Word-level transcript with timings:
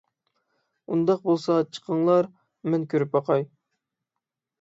ئۇنداق 0.93 1.19
بولسا 1.27 1.57
ئاچىقىڭلار، 1.61 2.29
مەن 2.71 2.87
كۆرۈپ 2.95 3.13
باقاي. 3.19 3.45